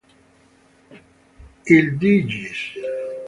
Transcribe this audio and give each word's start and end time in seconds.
Il 1.67 1.99
D. 1.99 2.23
lgs. 2.23 2.73